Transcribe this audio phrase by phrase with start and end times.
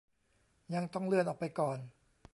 [0.73, 1.77] ยังต้องเลื่อนออกไปก่อน